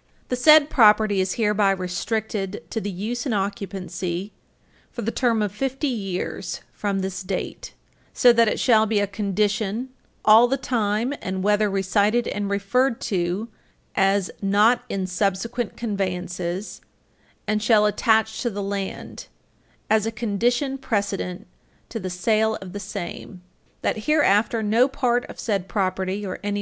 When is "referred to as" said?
12.48-14.30